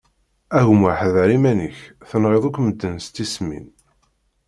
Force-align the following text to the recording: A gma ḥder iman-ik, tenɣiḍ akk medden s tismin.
A 0.57 0.59
gma 0.67 0.91
ḥder 0.99 1.29
iman-ik, 1.37 1.77
tenɣiḍ 2.09 2.43
akk 2.47 2.57
medden 2.61 2.95
s 3.05 3.07
tismin. 3.07 3.67